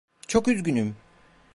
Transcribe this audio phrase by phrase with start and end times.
[0.27, 0.95] Çok üzgünüm!